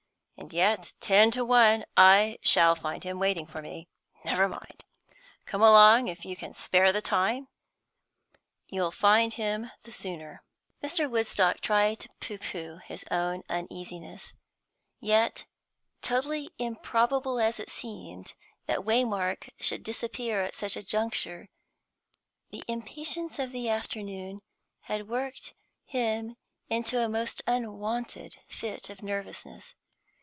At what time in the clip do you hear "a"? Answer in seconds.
20.75-20.81, 26.99-27.07